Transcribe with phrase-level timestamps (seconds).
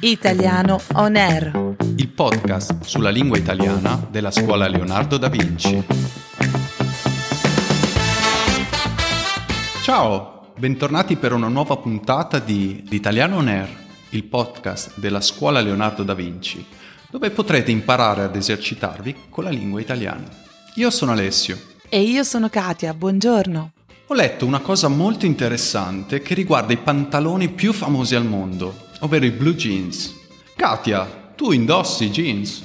[0.00, 1.74] Italiano On Air.
[1.96, 5.82] il podcast sulla lingua italiana della scuola Leonardo da Vinci.
[9.82, 13.68] Ciao, bentornati per una nuova puntata di L'Italiano On Air,
[14.10, 16.64] il podcast della scuola Leonardo da Vinci,
[17.10, 20.24] dove potrete imparare ad esercitarvi con la lingua italiana.
[20.76, 21.58] Io sono Alessio.
[21.88, 23.70] E io sono Katia, buongiorno.
[24.08, 29.24] Ho letto una cosa molto interessante che riguarda i pantaloni più famosi al mondo, ovvero
[29.24, 30.14] i blue jeans.
[30.56, 32.62] Katia, tu indossi i jeans?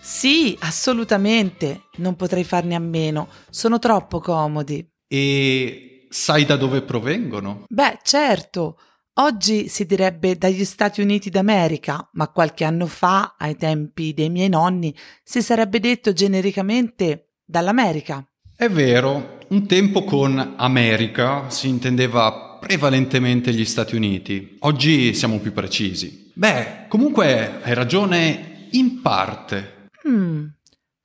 [0.00, 1.82] Sì, assolutamente.
[1.96, 3.28] Non potrei farne a meno.
[3.50, 4.84] Sono troppo comodi.
[5.06, 7.64] E sai da dove provengono?
[7.68, 8.78] Beh, certo.
[9.14, 14.48] Oggi si direbbe dagli Stati Uniti d'America, ma qualche anno fa, ai tempi dei miei
[14.48, 18.24] nonni, si sarebbe detto genericamente dall'America.
[18.56, 24.56] È vero, un tempo con America si intendeva prevalentemente gli Stati Uniti.
[24.60, 26.30] Oggi siamo più precisi.
[26.34, 29.88] Beh, comunque hai ragione in parte.
[30.06, 30.44] Hmm,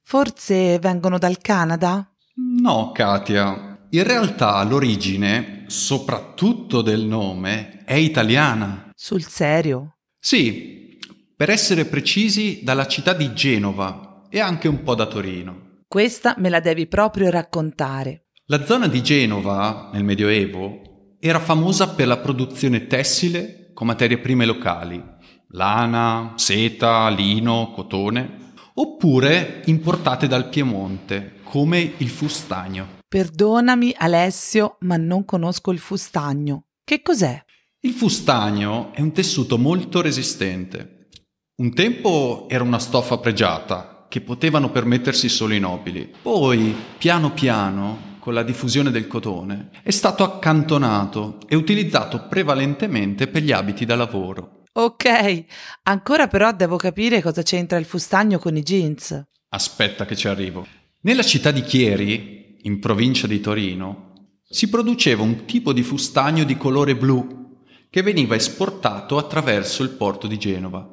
[0.04, 2.12] forse vengono dal Canada?
[2.62, 3.88] No, Katia.
[3.90, 8.92] In realtà l'origine, soprattutto del nome, è italiana.
[8.94, 9.96] Sul serio?
[10.20, 11.00] Sì,
[11.36, 15.84] per essere precisi, dalla città di Genova e anche un po' da Torino.
[15.88, 18.26] Questa me la devi proprio raccontare.
[18.48, 20.95] La zona di Genova, nel Medioevo,
[21.28, 25.04] era famosa per la produzione tessile con materie prime locali,
[25.50, 33.00] lana, seta, lino, cotone, oppure importate dal Piemonte, come il fustagno.
[33.08, 36.66] Perdonami Alessio, ma non conosco il fustagno.
[36.84, 37.44] Che cos'è?
[37.80, 41.08] Il fustagno è un tessuto molto resistente.
[41.60, 46.14] Un tempo era una stoffa pregiata che potevano permettersi solo i nobili.
[46.22, 53.44] Poi, piano piano, con la diffusione del cotone, è stato accantonato e utilizzato prevalentemente per
[53.44, 54.64] gli abiti da lavoro.
[54.72, 55.46] Ok,
[55.84, 59.24] ancora però devo capire cosa c'entra il fustagno con i jeans.
[59.50, 60.66] Aspetta che ci arrivo.
[61.02, 66.58] Nella città di Chieri, in provincia di Torino, si produceva un tipo di fustagno di
[66.58, 67.60] colore blu
[67.92, 70.84] che veniva esportato attraverso il porto di Genova.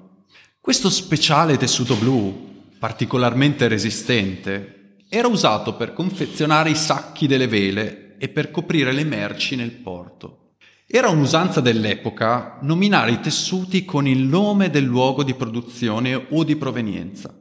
[0.61, 4.82] Questo speciale tessuto blu, particolarmente resistente,
[5.15, 10.55] era usato per confezionare i sacchi delle vele e per coprire le merci nel porto.
[10.87, 16.57] Era un'usanza dell'epoca nominare i tessuti con il nome del luogo di produzione o di
[16.57, 17.39] provenienza.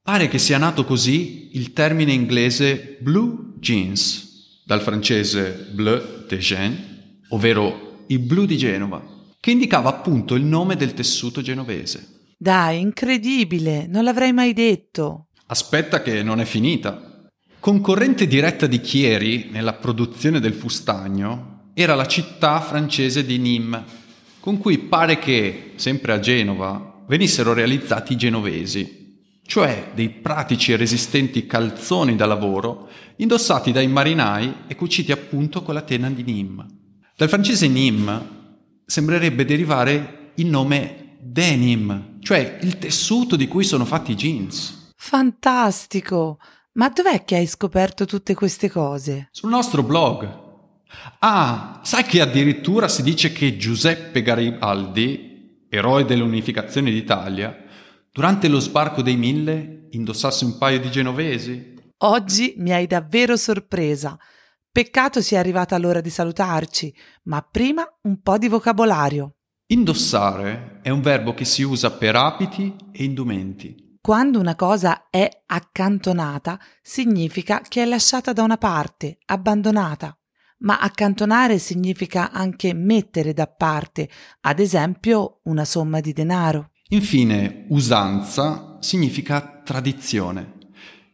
[0.00, 6.78] Pare che sia nato così il termine inglese blue jeans, dal francese bleu de Gênes,
[7.30, 9.02] ovvero il blu di Genova,
[9.40, 12.34] che indicava appunto il nome del tessuto genovese.
[12.38, 15.27] Dai, incredibile, non l'avrei mai detto.
[15.50, 17.26] Aspetta che non è finita.
[17.58, 23.82] Concorrente diretta di Chieri nella produzione del fustagno era la città francese di Nîmes,
[24.40, 30.76] con cui pare che, sempre a Genova, venissero realizzati i genovesi, cioè dei pratici e
[30.76, 36.66] resistenti calzoni da lavoro indossati dai marinai e cuciti appunto con la tela di Nîmes.
[37.16, 38.20] Dal francese Nîmes
[38.84, 44.76] sembrerebbe derivare il nome denim, cioè il tessuto di cui sono fatti i jeans.
[45.00, 46.38] Fantastico!
[46.72, 49.28] Ma dov'è che hai scoperto tutte queste cose?
[49.30, 50.46] Sul nostro blog.
[51.20, 57.56] Ah, sai che addirittura si dice che Giuseppe Garibaldi, eroe dell'unificazione d'Italia,
[58.12, 61.74] durante lo sbarco dei mille indossasse un paio di genovesi?
[61.98, 64.18] Oggi mi hai davvero sorpresa.
[64.70, 66.94] Peccato sia arrivata l'ora di salutarci,
[67.24, 69.36] ma prima un po' di vocabolario.
[69.68, 73.87] Indossare è un verbo che si usa per abiti e indumenti.
[74.00, 80.16] Quando una cosa è accantonata, significa che è lasciata da una parte, abbandonata.
[80.60, 84.08] Ma accantonare significa anche mettere da parte,
[84.40, 86.70] ad esempio una somma di denaro.
[86.88, 90.56] Infine, usanza significa tradizione.